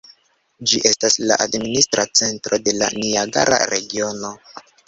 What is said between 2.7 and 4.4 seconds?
la Niagara regiono.